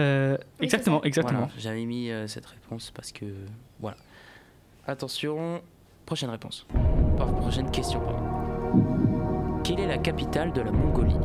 Euh, 0.00 0.36
exactement, 0.60 1.02
exactement. 1.04 1.40
Voilà, 1.40 1.52
J'avais 1.58 1.84
mis 1.84 2.10
euh, 2.10 2.26
cette 2.26 2.46
réponse 2.46 2.90
parce 2.90 3.12
que. 3.12 3.26
Voilà. 3.80 3.96
Attention, 4.86 5.60
prochaine 6.06 6.30
réponse. 6.30 6.66
Enfin, 7.14 7.32
prochaine 7.32 7.70
question, 7.70 8.00
pardon. 8.00 9.60
Quelle 9.62 9.80
est 9.80 9.86
la 9.86 9.98
capitale 9.98 10.52
de 10.52 10.62
la 10.62 10.70
Mongolie? 10.72 11.16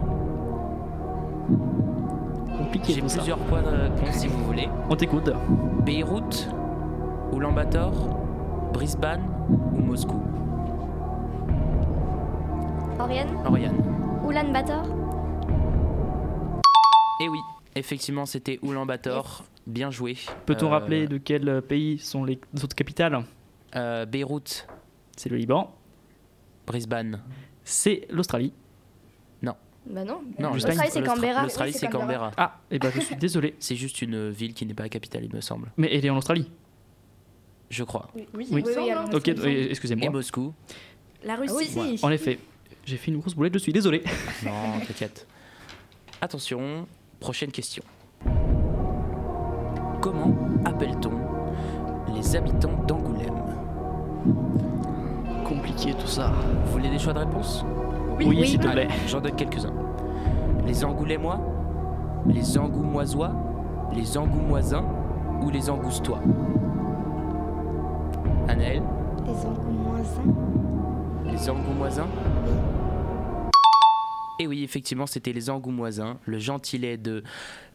Compliqué 2.57 2.93
J'ai 2.93 3.07
ça. 3.07 3.17
plusieurs 3.17 3.39
points 3.39 3.61
de 3.61 3.67
réponse 3.69 4.15
si 4.15 4.27
vous 4.27 4.43
voulez. 4.45 4.67
On 4.89 4.95
t'écoute. 4.95 5.29
Beyrouth, 5.85 6.47
Ulaanbaatar, 7.33 7.91
Brisbane 8.73 9.23
ou 9.49 9.79
Moscou? 9.79 10.21
Oriane 12.99 13.27
Oriane. 13.45 13.75
Ulan 14.27 14.51
Bator 14.51 14.83
Et 17.21 17.29
oui, 17.29 17.39
effectivement, 17.75 18.25
c'était 18.25 18.59
Ulaanbaatar. 18.63 19.43
Bien 19.67 19.89
joué. 19.91 20.15
Peut-on 20.45 20.67
Euh, 20.67 20.69
rappeler 20.69 21.07
de 21.07 21.17
quel 21.17 21.61
pays 21.63 21.97
sont 21.97 22.23
les 22.23 22.39
autres 22.63 22.75
capitales? 22.75 23.23
Euh, 23.75 24.05
Beyrouth, 24.05 24.67
C'est 25.17 25.29
le 25.29 25.37
Liban. 25.37 25.73
Brisbane. 26.67 27.21
C'est 27.63 28.07
l'Australie. 28.09 28.53
Bah 29.87 30.03
non. 30.03 30.23
Non, 30.39 30.53
L'Australie, 30.53 30.79
c'est 30.91 31.03
Canberra. 31.03 31.43
L'Australie, 31.43 31.71
Oui, 31.71 31.77
c'est 31.79 31.89
Canberra. 31.91 32.31
Ah, 32.37 32.59
et 32.71 32.79
ben 32.79 32.89
je 32.91 33.01
suis 33.01 33.15
désolé. 33.17 33.53
C'est 33.59 33.75
juste 33.75 34.01
une 34.01 34.31
ville 34.31 34.55
qui 34.55 34.65
n'est 34.65 34.73
pas 34.73 34.81
la 34.81 34.89
capitale, 34.89 35.23
il 35.25 35.31
me 35.31 35.41
semble. 35.41 35.71
Mais 35.77 35.87
elle 35.93 36.03
est 36.03 36.09
en 36.09 36.17
Australie. 36.17 36.49
Je 37.69 37.83
crois. 37.83 38.09
Oui, 38.33 38.47
Oui. 38.51 38.63
semble, 38.73 38.89
hein. 38.89 39.05
Ok, 39.13 39.25
oui, 39.27 39.47
Et 39.51 39.69
excusez-moi. 39.69 40.09
Moscou 40.09 40.55
La 41.23 41.35
Russie. 41.35 41.53
Oui, 41.55 41.97
si. 41.99 42.03
En 42.03 42.09
effet, 42.09 42.39
j'ai 42.83 42.97
fait 42.97 43.11
une 43.11 43.19
grosse 43.19 43.35
boulette, 43.35 43.53
je 43.53 43.59
suis 43.59 43.71
désolé. 43.73 44.03
Non, 44.43 44.79
t'inquiète. 44.87 45.27
Attention, 46.19 46.87
prochaine 47.25 47.49
question. 47.51 47.81
Comment 49.99 50.31
appelle-t-on 50.63 52.13
les 52.13 52.35
habitants 52.35 52.69
d'Angoulême? 52.87 53.41
Compliqué 55.43 55.95
tout 55.95 56.05
ça. 56.05 56.31
Vous 56.65 56.73
voulez 56.73 56.87
des 56.87 56.99
choix 56.99 57.13
de 57.13 57.17
réponse? 57.19 57.65
Oui, 58.19 58.45
s'il 58.45 58.59
te 58.59 58.67
plaît. 58.67 58.89
J'en 59.07 59.21
donne 59.21 59.31
quelques-uns. 59.35 59.73
Les 60.67 60.85
Angoulémois, 60.85 61.39
les 62.27 62.59
Angoumoisois, 62.59 63.31
les 63.91 64.19
Angoumoisins 64.19 64.85
ou 65.41 65.49
les 65.49 65.67
Angoustois? 65.67 66.19
Anaël, 68.47 68.83
Les 69.25 69.45
Angoumoisins. 69.47 70.21
les 71.25 71.49
Angoumoisins? 71.49 72.07
Et 74.39 74.47
oui, 74.47 74.63
effectivement, 74.63 75.05
c'était 75.05 75.31
les 75.33 75.49
Angoumoisins, 75.49 76.17
le 76.25 76.39
gentilé 76.39 76.97
de 76.97 77.23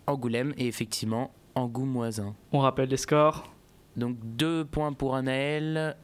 Angoulême 0.07 0.53
et 0.59 0.67
effectivement 0.67 1.31
Angoumoisins. 1.55 2.35
On 2.53 2.59
rappelle 2.61 2.89
les 2.89 2.97
scores 2.97 3.51
Donc 3.97 4.17
deux 4.23 4.65
points 4.65 4.93
pour 4.93 5.15
Anaël 5.15 5.97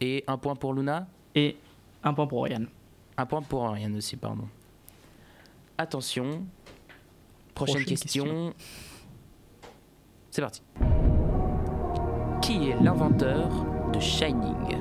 et 0.00 0.24
un 0.26 0.38
point 0.38 0.54
pour 0.56 0.74
Luna 0.74 1.06
et 1.34 1.56
un 2.02 2.12
point 2.14 2.26
pour 2.26 2.38
Oriane. 2.38 2.66
Un 3.16 3.26
point 3.26 3.42
pour 3.42 3.64
Ariane 3.64 3.96
aussi, 3.96 4.16
pardon. 4.16 4.48
Attention. 5.78 6.44
Prochaine, 7.54 7.74
Prochaine 7.76 7.84
question. 7.84 8.24
question. 8.24 8.54
C'est 10.30 10.42
parti. 10.42 10.62
Qui 12.40 12.70
est 12.70 12.80
l'inventeur 12.82 13.48
de 13.92 14.00
Shining? 14.00 14.78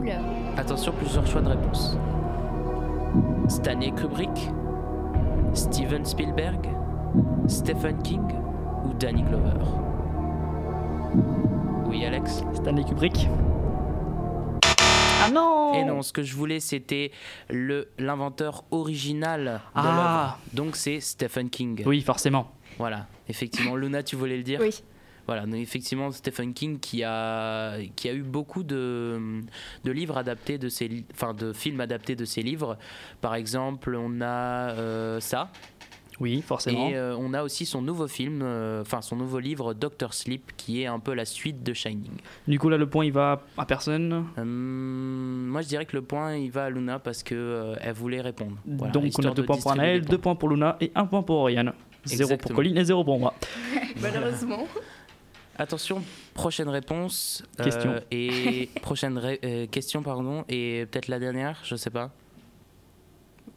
Oula. 0.00 0.18
Attention, 0.56 0.92
plusieurs 0.92 1.26
choix 1.26 1.40
de 1.40 1.48
réponse. 1.48 1.96
Stanley 3.48 3.92
Kubrick, 3.92 4.50
Steven 5.54 6.04
Spielberg, 6.04 6.68
Stephen 7.48 8.02
King 8.02 8.22
ou 8.84 8.92
Danny 8.94 9.22
Glover? 9.22 9.54
Oui, 11.86 12.04
Alex? 12.04 12.42
Stanley 12.54 12.84
Kubrick. 12.84 13.28
Ah 15.24 15.30
non 15.32 15.72
Et 15.74 15.84
non, 15.84 16.02
ce 16.02 16.12
que 16.12 16.22
je 16.22 16.34
voulais, 16.36 16.60
c'était 16.60 17.10
le 17.50 17.88
l'inventeur 17.98 18.64
original 18.70 19.44
de 19.44 19.50
Ah. 19.74 19.82
l'œuvre. 19.82 20.38
Donc 20.52 20.76
c'est 20.76 21.00
Stephen 21.00 21.48
King. 21.50 21.82
Oui, 21.86 22.02
forcément. 22.02 22.48
Voilà, 22.78 23.06
effectivement. 23.28 23.74
Luna, 23.76 24.02
tu 24.02 24.16
voulais 24.16 24.36
le 24.36 24.42
dire? 24.42 24.60
Oui. 24.60 24.82
Voilà, 25.26 25.46
donc 25.46 25.56
effectivement, 25.56 26.10
Stephen 26.10 26.54
King 26.54 26.78
qui 26.78 27.02
a, 27.02 27.78
qui 27.96 28.08
a 28.08 28.12
eu 28.12 28.22
beaucoup 28.22 28.62
de, 28.62 29.42
de 29.84 29.90
livres 29.90 30.16
adaptés 30.16 30.58
de 30.58 30.68
ses, 30.68 31.04
enfin 31.12 31.34
de 31.34 31.52
films 31.52 31.80
adaptés 31.80 32.16
de 32.16 32.24
ses 32.24 32.42
livres. 32.42 32.78
Par 33.20 33.34
exemple, 33.34 33.96
on 33.96 34.20
a 34.20 34.70
euh, 34.70 35.20
ça. 35.20 35.50
Oui, 36.20 36.42
forcément. 36.42 36.88
Et 36.88 36.96
euh, 36.96 37.16
on 37.18 37.34
a 37.34 37.42
aussi 37.42 37.66
son 37.66 37.82
nouveau 37.82 38.08
film, 38.08 38.40
euh, 38.42 38.80
enfin 38.82 39.02
son 39.02 39.16
nouveau 39.16 39.38
livre 39.38 39.74
Doctor 39.74 40.14
Sleep, 40.14 40.52
qui 40.56 40.82
est 40.82 40.86
un 40.86 40.98
peu 40.98 41.14
la 41.14 41.24
suite 41.24 41.62
de 41.62 41.74
Shining. 41.74 42.12
Du 42.48 42.58
coup, 42.58 42.68
là, 42.68 42.78
le 42.78 42.88
point, 42.88 43.04
il 43.04 43.12
va 43.12 43.42
à 43.58 43.66
personne? 43.66 44.26
Hum, 44.36 45.46
moi, 45.48 45.60
je 45.62 45.68
dirais 45.68 45.84
que 45.84 45.96
le 45.96 46.02
point, 46.02 46.36
il 46.36 46.50
va 46.50 46.64
à 46.64 46.70
Luna 46.70 46.98
parce 46.98 47.22
que 47.22 47.34
euh, 47.34 47.74
elle 47.80 47.94
voulait 47.94 48.20
répondre. 48.20 48.56
Voilà, 48.66 48.92
Donc, 48.92 49.12
on 49.18 49.24
a 49.24 49.30
deux 49.30 49.42
de 49.42 49.46
points 49.46 49.58
pour 49.58 49.74
les 49.74 50.00
deux 50.00 50.18
points 50.18 50.34
pour 50.34 50.48
Luna 50.48 50.76
et 50.80 50.90
un 50.94 51.06
point 51.06 51.22
pour 51.22 51.36
Oriane. 51.36 51.72
Zéro 52.04 52.36
pour. 52.36 52.52
Colline 52.52 52.78
et 52.78 52.84
zéro 52.84 53.04
pour 53.04 53.18
moi. 53.18 53.34
Malheureusement. 54.00 54.66
Attention, 55.58 56.02
prochaine 56.34 56.68
réponse. 56.68 57.42
euh, 57.60 57.64
Question. 57.64 57.94
et 58.10 58.68
prochaine 58.82 59.16
ré- 59.18 59.40
euh, 59.44 59.66
question, 59.66 60.02
pardon. 60.02 60.44
Et 60.48 60.86
peut-être 60.90 61.08
la 61.08 61.18
dernière, 61.18 61.58
je 61.64 61.76
sais 61.76 61.90
pas. 61.90 62.10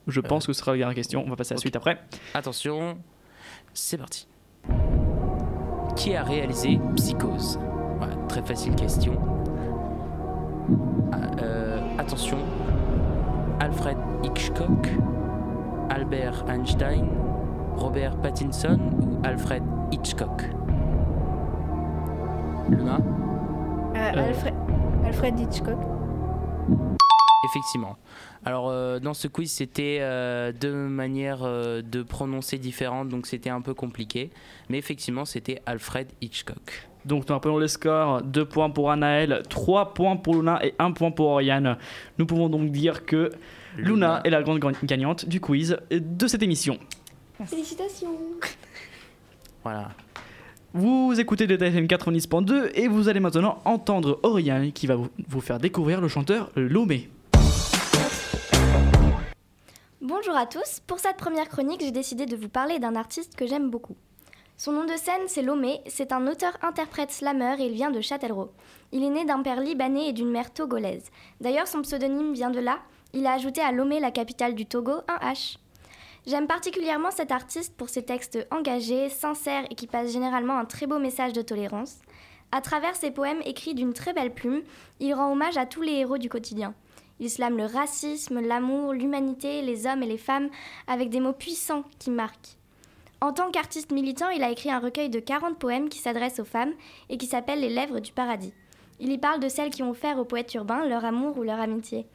Je 0.07 0.21
pense 0.21 0.47
que 0.47 0.53
ce 0.53 0.59
sera 0.59 0.71
la 0.71 0.77
dernière 0.77 0.95
question. 0.95 1.23
On 1.25 1.29
va 1.29 1.35
passer 1.35 1.53
à 1.53 1.55
la 1.55 1.59
suite 1.61 1.75
après. 1.75 1.99
Attention, 2.33 2.97
c'est 3.73 3.97
parti. 3.97 4.27
Qui 5.95 6.15
a 6.15 6.23
réalisé 6.23 6.79
Psychose? 6.95 7.59
Voilà, 7.97 8.15
très 8.27 8.41
facile 8.43 8.75
question. 8.75 9.13
Ah, 11.11 11.17
euh, 11.41 11.79
attention, 11.97 12.37
Alfred 13.59 13.97
Hitchcock, 14.23 14.87
Albert 15.89 16.45
Einstein, 16.47 17.07
Robert 17.75 18.15
Pattinson 18.21 18.79
ou 19.01 19.19
Alfred 19.25 19.63
Hitchcock? 19.91 20.43
Luna 22.69 22.99
Euh, 23.95 24.27
Alfred, 24.27 24.53
Alfred 25.05 25.39
Hitchcock. 25.39 25.77
Effectivement. 27.45 27.97
Alors 28.45 28.69
euh, 28.69 28.99
dans 28.99 29.13
ce 29.13 29.27
quiz, 29.27 29.51
c'était 29.51 29.97
euh, 30.01 30.51
deux 30.51 30.73
manières 30.73 31.43
euh, 31.43 31.81
de 31.81 32.03
prononcer 32.03 32.57
différentes, 32.57 33.09
donc 33.09 33.25
c'était 33.25 33.49
un 33.49 33.61
peu 33.61 33.73
compliqué. 33.73 34.29
Mais 34.69 34.77
effectivement, 34.77 35.25
c'était 35.25 35.61
Alfred 35.65 36.07
Hitchcock. 36.21 36.89
Donc, 37.05 37.27
nous 37.27 37.33
rappelons 37.33 37.57
les 37.57 37.69
scores 37.69 38.21
2 38.23 38.43
points 38.43 38.69
pour 38.69 38.91
Anaël, 38.91 39.41
3 39.49 39.93
points 39.93 40.17
pour 40.17 40.35
Luna 40.35 40.63
et 40.65 40.75
1 40.79 40.91
point 40.91 41.11
pour 41.11 41.27
Oriane. 41.27 41.77
Nous 42.17 42.25
pouvons 42.25 42.49
donc 42.49 42.71
dire 42.71 43.05
que 43.05 43.31
Luna, 43.77 44.19
est 44.25 44.29
la 44.29 44.43
grande 44.43 44.59
gagnante 44.83 45.25
du 45.25 45.39
quiz 45.39 45.77
de 45.89 46.27
cette 46.27 46.43
émission. 46.43 46.77
Félicitations. 47.45 48.09
Voilà. 49.63 49.91
Vous 50.71 51.19
écoutez 51.19 51.47
DTFM 51.47 51.87
90.2 51.87 52.69
et 52.75 52.87
vous 52.87 53.09
allez 53.09 53.19
maintenant 53.19 53.59
entendre 53.65 54.19
Oriane 54.21 54.71
qui 54.71 54.85
va 54.85 54.95
vous, 54.95 55.07
vous 55.27 55.41
faire 55.41 55.57
découvrir 55.57 55.99
le 55.99 56.07
chanteur 56.07 56.51
Lomé. 56.55 57.09
Bonjour 59.99 60.35
à 60.35 60.45
tous. 60.45 60.79
Pour 60.85 60.99
cette 60.99 61.17
première 61.17 61.49
chronique, 61.49 61.81
j'ai 61.81 61.89
décidé 61.89 62.27
de 62.27 62.35
vous 62.35 62.49
parler 62.49 62.77
d'un 62.77 62.95
artiste 62.95 63.35
que 63.35 63.47
j'aime 63.47 63.71
beaucoup. 63.71 63.95
Son 64.57 64.71
nom 64.71 64.83
de 64.85 64.95
scène, 64.95 65.23
c'est 65.25 65.41
Lomé. 65.41 65.79
C'est 65.87 66.11
un 66.11 66.27
auteur-interprète 66.27 67.09
slammer 67.09 67.55
et 67.59 67.65
il 67.65 67.73
vient 67.73 67.89
de 67.89 68.01
Châtellerault. 68.01 68.51
Il 68.91 69.03
est 69.03 69.09
né 69.09 69.25
d'un 69.25 69.41
père 69.41 69.61
libanais 69.61 70.09
et 70.09 70.13
d'une 70.13 70.29
mère 70.29 70.53
togolaise. 70.53 71.05
D'ailleurs, 71.41 71.67
son 71.67 71.81
pseudonyme 71.81 72.33
vient 72.33 72.51
de 72.51 72.59
là. 72.59 72.77
Il 73.13 73.25
a 73.25 73.33
ajouté 73.33 73.61
à 73.61 73.71
Lomé, 73.71 73.99
la 73.99 74.11
capitale 74.11 74.53
du 74.53 74.67
Togo, 74.67 74.91
un 75.07 75.31
H. 75.31 75.57
J'aime 76.27 76.47
particulièrement 76.47 77.11
cet 77.11 77.31
artiste 77.31 77.75
pour 77.75 77.89
ses 77.89 78.03
textes 78.03 78.45
engagés, 78.51 79.09
sincères 79.09 79.65
et 79.69 79.75
qui 79.75 79.87
passent 79.87 80.11
généralement 80.11 80.57
un 80.57 80.65
très 80.65 80.85
beau 80.85 80.99
message 80.99 81.33
de 81.33 81.41
tolérance. 81.41 81.99
À 82.51 82.61
travers 82.61 82.95
ses 82.95 83.11
poèmes 83.11 83.41
écrits 83.45 83.73
d'une 83.73 83.93
très 83.93 84.13
belle 84.13 84.33
plume, 84.33 84.61
il 84.99 85.13
rend 85.13 85.31
hommage 85.31 85.57
à 85.57 85.65
tous 85.65 85.81
les 85.81 85.93
héros 85.93 86.17
du 86.17 86.29
quotidien. 86.29 86.73
Il 87.19 87.29
slame 87.29 87.57
le 87.57 87.65
racisme, 87.65 88.39
l'amour, 88.39 88.93
l'humanité, 88.93 89.61
les 89.61 89.85
hommes 89.85 90.03
et 90.03 90.07
les 90.07 90.17
femmes 90.17 90.49
avec 90.87 91.09
des 91.09 91.19
mots 91.19 91.33
puissants 91.33 91.83
qui 91.99 92.11
marquent. 92.11 92.57
En 93.21 93.33
tant 93.33 93.51
qu'artiste 93.51 93.91
militant, 93.91 94.29
il 94.29 94.43
a 94.43 94.49
écrit 94.49 94.71
un 94.71 94.79
recueil 94.79 95.09
de 95.09 95.19
40 95.19 95.59
poèmes 95.59 95.89
qui 95.89 95.99
s'adressent 95.99 96.39
aux 96.39 96.45
femmes 96.45 96.73
et 97.09 97.17
qui 97.17 97.25
s'appelle 97.25 97.59
Les 97.59 97.69
Lèvres 97.69 97.99
du 97.99 98.13
Paradis. 98.13 98.53
Il 99.01 99.11
y 99.11 99.17
parle 99.17 99.41
de 99.41 99.49
celles 99.49 99.71
qui 99.71 99.83
ont 99.83 99.91
offert 99.91 100.17
aux 100.17 100.25
poètes 100.25 100.53
urbains 100.53 100.87
leur 100.87 101.03
amour 101.05 101.37
ou 101.37 101.43
leur 101.43 101.59
amitié. 101.59 102.07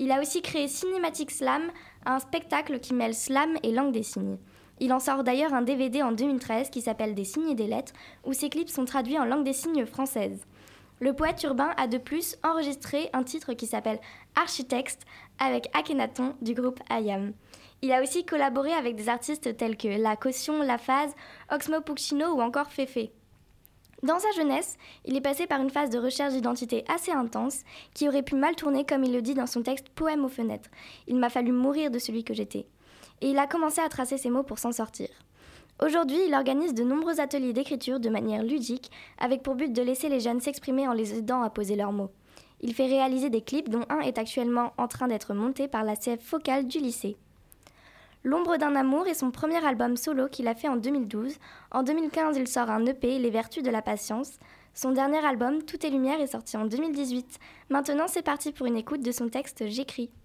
Il 0.00 0.10
a 0.10 0.20
aussi 0.20 0.42
créé 0.42 0.66
Cinématique 0.66 1.30
Slam, 1.30 1.70
un 2.06 2.18
spectacle 2.18 2.80
qui 2.80 2.94
mêle 2.94 3.14
slam 3.14 3.56
et 3.62 3.72
langue 3.72 3.92
des 3.92 4.02
signes. 4.02 4.38
Il 4.80 4.92
en 4.92 5.00
sort 5.00 5.24
d'ailleurs 5.24 5.52
un 5.52 5.62
DVD 5.62 6.02
en 6.02 6.12
2013 6.12 6.70
qui 6.70 6.80
s'appelle 6.80 7.14
Des 7.14 7.24
signes 7.24 7.50
et 7.50 7.54
des 7.54 7.66
lettres, 7.66 7.92
où 8.24 8.32
ses 8.32 8.48
clips 8.48 8.70
sont 8.70 8.86
traduits 8.86 9.18
en 9.18 9.26
langue 9.26 9.44
des 9.44 9.52
signes 9.52 9.84
française. 9.84 10.46
Le 11.00 11.12
poète 11.14 11.42
urbain 11.42 11.72
a 11.76 11.86
de 11.86 11.98
plus 11.98 12.36
enregistré 12.42 13.10
un 13.12 13.22
titre 13.22 13.52
qui 13.52 13.66
s'appelle 13.66 14.00
Architecte 14.36 15.02
avec 15.38 15.68
Akhenaton 15.74 16.34
du 16.42 16.54
groupe 16.54 16.80
Ayam. 16.90 17.32
Il 17.82 17.92
a 17.92 18.02
aussi 18.02 18.24
collaboré 18.24 18.72
avec 18.72 18.96
des 18.96 19.08
artistes 19.08 19.56
tels 19.56 19.76
que 19.76 19.88
La 19.88 20.16
Caution, 20.16 20.62
La 20.62 20.76
Phase, 20.76 21.14
Oxmo 21.50 21.80
Puccino 21.80 22.34
ou 22.34 22.42
encore 22.42 22.70
Fefe. 22.70 23.10
Dans 24.02 24.18
sa 24.18 24.30
jeunesse, 24.32 24.78
il 25.04 25.14
est 25.14 25.20
passé 25.20 25.46
par 25.46 25.60
une 25.60 25.68
phase 25.68 25.90
de 25.90 25.98
recherche 25.98 26.32
d'identité 26.32 26.84
assez 26.88 27.12
intense 27.12 27.60
qui 27.92 28.08
aurait 28.08 28.22
pu 28.22 28.34
mal 28.34 28.56
tourner 28.56 28.86
comme 28.86 29.04
il 29.04 29.12
le 29.12 29.20
dit 29.20 29.34
dans 29.34 29.46
son 29.46 29.62
texte 29.62 29.90
Poème 29.90 30.24
aux 30.24 30.28
fenêtres. 30.28 30.70
Il 31.06 31.16
m'a 31.16 31.28
fallu 31.28 31.52
mourir 31.52 31.90
de 31.90 31.98
celui 31.98 32.24
que 32.24 32.32
j'étais. 32.32 32.66
Et 33.20 33.28
il 33.28 33.38
a 33.38 33.46
commencé 33.46 33.82
à 33.82 33.90
tracer 33.90 34.16
ses 34.16 34.30
mots 34.30 34.42
pour 34.42 34.58
s'en 34.58 34.72
sortir. 34.72 35.08
Aujourd'hui, 35.84 36.18
il 36.26 36.34
organise 36.34 36.72
de 36.72 36.82
nombreux 36.82 37.20
ateliers 37.20 37.52
d'écriture 37.52 38.00
de 38.00 38.08
manière 38.08 38.42
ludique, 38.42 38.90
avec 39.18 39.42
pour 39.42 39.54
but 39.54 39.72
de 39.72 39.82
laisser 39.82 40.08
les 40.08 40.20
jeunes 40.20 40.40
s'exprimer 40.40 40.88
en 40.88 40.92
les 40.92 41.18
aidant 41.18 41.42
à 41.42 41.50
poser 41.50 41.76
leurs 41.76 41.92
mots. 41.92 42.10
Il 42.62 42.74
fait 42.74 42.86
réaliser 42.86 43.30
des 43.30 43.40
clips 43.42 43.68
dont 43.68 43.84
un 43.88 44.00
est 44.00 44.18
actuellement 44.18 44.72
en 44.78 44.88
train 44.88 45.08
d'être 45.08 45.34
monté 45.34 45.68
par 45.68 45.84
la 45.84 45.96
CF 45.96 46.20
Focale 46.22 46.66
du 46.66 46.78
lycée. 46.78 47.16
L'ombre 48.22 48.58
d'un 48.58 48.76
amour 48.76 49.06
est 49.06 49.14
son 49.14 49.30
premier 49.30 49.64
album 49.64 49.96
solo 49.96 50.28
qu'il 50.28 50.46
a 50.46 50.54
fait 50.54 50.68
en 50.68 50.76
2012. 50.76 51.36
En 51.70 51.82
2015, 51.82 52.36
il 52.36 52.46
sort 52.46 52.70
un 52.70 52.84
EP, 52.84 53.18
Les 53.18 53.30
Vertus 53.30 53.62
de 53.62 53.70
la 53.70 53.80
Patience. 53.80 54.38
Son 54.74 54.92
dernier 54.92 55.24
album, 55.24 55.62
Tout 55.62 55.84
est 55.86 55.90
Lumière, 55.90 56.20
est 56.20 56.26
sorti 56.26 56.56
en 56.58 56.66
2018. 56.66 57.38
Maintenant, 57.70 58.08
c'est 58.08 58.22
parti 58.22 58.52
pour 58.52 58.66
une 58.66 58.76
écoute 58.76 59.02
de 59.02 59.12
son 59.12 59.30
texte 59.30 59.64
J'écris. 59.66 59.74
J'écris. 59.74 60.19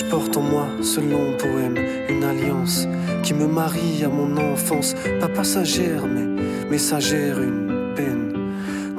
Je 0.00 0.06
porte 0.06 0.34
en 0.38 0.40
moi 0.40 0.66
ce 0.80 0.98
long 0.98 1.36
poème, 1.36 1.76
une 2.08 2.24
alliance 2.24 2.88
qui 3.22 3.34
me 3.34 3.46
marie 3.46 4.02
à 4.02 4.08
mon 4.08 4.34
enfance, 4.38 4.94
pas 5.20 5.28
passagère 5.28 6.06
mais 6.06 6.24
messagère, 6.70 7.38
une 7.38 7.92
peine 7.94 8.39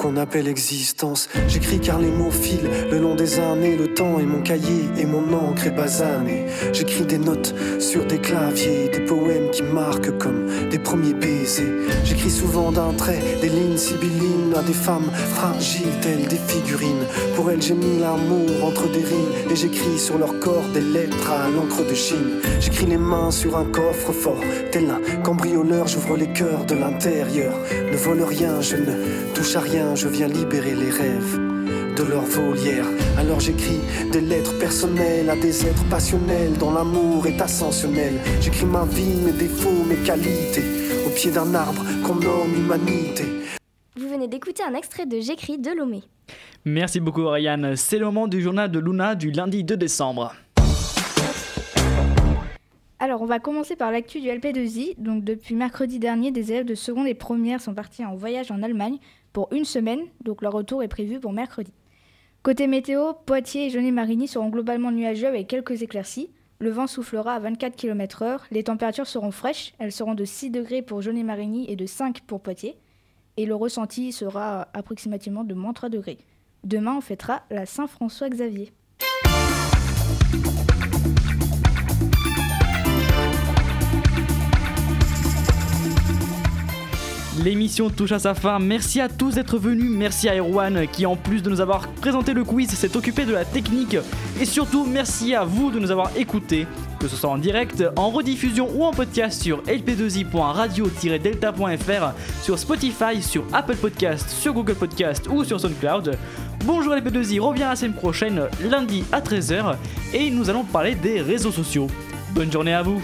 qu'on 0.01 0.17
appelle 0.17 0.47
existence. 0.47 1.29
J'écris 1.47 1.79
car 1.79 1.99
les 1.99 2.09
mots 2.09 2.31
filent 2.31 2.69
le 2.89 2.97
long 2.97 3.13
des 3.13 3.39
années, 3.39 3.77
le 3.77 3.93
temps 3.93 4.19
est 4.19 4.23
mon 4.23 4.41
cahier 4.41 4.85
et 4.97 5.05
mon 5.05 5.31
encre 5.31 5.67
est 5.67 5.75
basanée. 5.75 6.47
J'écris 6.73 7.05
des 7.05 7.19
notes 7.19 7.53
sur 7.79 8.03
des 8.07 8.17
claviers, 8.17 8.89
des 8.89 9.01
poèmes 9.01 9.51
qui 9.51 9.61
marquent 9.61 10.17
comme 10.17 10.47
des 10.71 10.79
premiers 10.79 11.13
baisers. 11.13 11.71
J'écris 12.03 12.31
souvent 12.31 12.71
d'un 12.71 12.93
trait 12.93 13.21
des 13.41 13.49
lignes 13.49 13.77
sibyllines 13.77 14.55
à 14.57 14.63
des 14.63 14.73
femmes 14.73 15.11
fragiles 15.35 15.99
telles 16.01 16.27
des 16.27 16.41
figurines. 16.47 17.05
Pour 17.35 17.51
elles 17.51 17.61
j'ai 17.61 17.75
mis 17.75 17.99
l'amour 17.99 18.49
entre 18.63 18.91
des 18.91 19.03
rimes 19.03 19.51
et 19.51 19.55
j'écris 19.55 19.99
sur 19.99 20.17
leur 20.17 20.39
corps 20.39 20.67
des 20.73 20.81
lettres 20.81 21.29
à 21.29 21.47
l'encre 21.49 21.87
de 21.87 21.93
Chine. 21.93 22.39
J'écris 22.59 22.87
les 22.87 22.97
mains 22.97 23.29
sur 23.29 23.55
un 23.55 23.65
coffre 23.65 24.11
fort, 24.11 24.41
tel 24.71 24.89
un 24.89 25.21
cambrioleur, 25.21 25.87
j'ouvre 25.87 26.17
les 26.17 26.33
cœurs 26.33 26.65
de 26.65 26.73
l'intérieur. 26.73 27.53
Ne 27.91 27.97
vole 27.97 28.23
rien, 28.23 28.61
je 28.61 28.77
ne 28.77 29.33
touche 29.35 29.55
à 29.55 29.59
rien, 29.59 29.90
je 29.95 30.07
viens 30.07 30.27
libérer 30.27 30.75
les 30.75 30.89
rêves 30.89 31.37
de 31.95 32.03
leur 32.03 32.23
volière. 32.23 32.85
Alors 33.17 33.39
j'écris 33.39 33.79
des 34.11 34.21
lettres 34.21 34.57
personnelles 34.57 35.29
à 35.29 35.35
des 35.35 35.65
êtres 35.65 35.87
passionnels 35.89 36.53
dont 36.57 36.73
l'amour 36.73 37.27
est 37.27 37.41
ascensionnel. 37.41 38.13
J'écris 38.39 38.65
ma 38.65 38.85
vie, 38.85 39.15
mes 39.25 39.31
défauts, 39.31 39.83
mes 39.87 39.97
qualités, 39.97 40.63
au 41.05 41.09
pied 41.09 41.31
d'un 41.31 41.53
arbre 41.53 41.83
qu'on 42.03 42.15
nomme 42.15 42.53
humanité. 42.55 43.25
Vous 43.97 44.07
venez 44.07 44.27
d'écouter 44.27 44.63
un 44.63 44.73
extrait 44.73 45.05
de 45.05 45.19
J'écris 45.19 45.57
de 45.57 45.71
Lomé. 45.71 46.03
Merci 46.63 46.99
beaucoup 46.99 47.21
Oriane. 47.21 47.75
C'est 47.75 47.97
le 47.97 48.05
moment 48.05 48.27
du 48.27 48.41
journal 48.41 48.71
de 48.71 48.79
Luna 48.79 49.15
du 49.15 49.31
lundi 49.31 49.63
2 49.63 49.77
décembre. 49.77 50.33
Alors, 52.99 53.23
on 53.23 53.25
va 53.25 53.39
commencer 53.39 53.75
par 53.75 53.91
l'actu 53.91 54.21
du 54.21 54.27
LP2I. 54.27 54.93
Donc, 54.99 55.23
depuis 55.23 55.55
mercredi 55.55 55.97
dernier, 55.97 56.29
des 56.29 56.51
élèves 56.51 56.67
de 56.67 56.75
seconde 56.75 57.07
et 57.07 57.15
première 57.15 57.59
sont 57.59 57.73
partis 57.73 58.05
en 58.05 58.15
voyage 58.15 58.51
en 58.51 58.61
Allemagne 58.61 58.99
pour 59.33 59.47
une 59.51 59.65
semaine. 59.65 60.01
Donc, 60.23 60.41
leur 60.41 60.53
retour 60.53 60.83
est 60.83 60.87
prévu 60.87 61.19
pour 61.19 61.33
mercredi. 61.33 61.73
Côté 62.43 62.67
météo, 62.67 63.13
Poitiers 63.25 63.67
et 63.67 63.69
Jeunet-Marigny 63.69 64.27
seront 64.27 64.49
globalement 64.49 64.91
nuageux 64.91 65.27
avec 65.27 65.47
quelques 65.47 65.83
éclaircies. 65.83 66.31
Le 66.59 66.69
vent 66.69 66.87
soufflera 66.87 67.33
à 67.33 67.39
24 67.39 67.75
km/h. 67.75 68.41
Les 68.51 68.63
températures 68.63 69.07
seront 69.07 69.31
fraîches. 69.31 69.73
Elles 69.79 69.91
seront 69.91 70.15
de 70.15 70.25
6 70.25 70.49
degrés 70.51 70.81
pour 70.81 71.01
Jeunet-Marigny 71.01 71.65
et 71.69 71.75
de 71.75 71.85
5 71.85 72.21
pour 72.21 72.41
Poitiers. 72.41 72.77
Et 73.37 73.45
le 73.45 73.55
ressenti 73.55 74.11
sera 74.11 74.67
approximativement 74.73 75.43
de 75.43 75.53
moins 75.53 75.73
3 75.73 75.89
degrés. 75.89 76.19
Demain, 76.63 76.97
on 76.97 77.01
fêtera 77.01 77.43
la 77.49 77.65
Saint-François-Xavier. 77.65 78.71
L'émission 87.43 87.89
touche 87.89 88.11
à 88.11 88.19
sa 88.19 88.35
fin. 88.35 88.59
Merci 88.59 89.01
à 89.01 89.09
tous 89.09 89.33
d'être 89.33 89.57
venus. 89.57 89.89
Merci 89.89 90.29
à 90.29 90.35
Erwan 90.35 90.85
qui, 90.91 91.07
en 91.07 91.15
plus 91.15 91.41
de 91.41 91.49
nous 91.49 91.59
avoir 91.59 91.87
présenté 91.87 92.33
le 92.33 92.43
quiz, 92.43 92.69
s'est 92.69 92.95
occupé 92.95 93.25
de 93.25 93.33
la 93.33 93.45
technique. 93.45 93.97
Et 94.39 94.45
surtout, 94.45 94.85
merci 94.85 95.33
à 95.33 95.43
vous 95.43 95.71
de 95.71 95.79
nous 95.79 95.89
avoir 95.89 96.15
écoutés, 96.15 96.67
que 96.99 97.07
ce 97.07 97.15
soit 97.15 97.31
en 97.31 97.39
direct, 97.39 97.83
en 97.95 98.11
rediffusion 98.11 98.69
ou 98.75 98.83
en 98.83 98.91
podcast 98.91 99.41
sur 99.41 99.63
lp2i.radio-delta.fr, 99.63 102.13
sur 102.43 102.59
Spotify, 102.59 103.23
sur 103.23 103.43
Apple 103.53 103.77
Podcast, 103.77 104.29
sur 104.29 104.53
Google 104.53 104.75
Podcast 104.75 105.27
ou 105.27 105.43
sur 105.43 105.59
SoundCloud. 105.59 106.15
Bonjour 106.65 106.93
LP2i 106.93 107.39
revient 107.39 107.61
la 107.61 107.75
semaine 107.75 107.95
prochaine, 107.95 108.43
lundi 108.69 109.03
à 109.11 109.19
13h, 109.19 109.77
et 110.13 110.29
nous 110.29 110.51
allons 110.51 110.63
parler 110.63 110.93
des 110.93 111.21
réseaux 111.21 111.51
sociaux. 111.51 111.87
Bonne 112.35 112.51
journée 112.51 112.75
à 112.75 112.83
vous 112.83 113.01